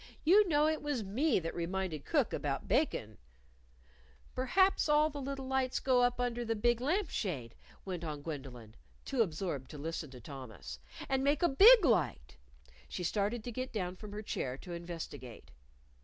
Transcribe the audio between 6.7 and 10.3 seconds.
lamp shade," went on Gwendolyn, too absorbed to listen to